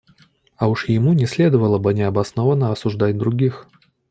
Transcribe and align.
А 0.57 0.67
уж 0.67 0.87
ему 0.89 1.13
не 1.13 1.27
следовало 1.27 1.77
бы 1.77 1.93
необоснованно 1.93 2.71
осуждать 2.71 3.19
других. 3.19 3.67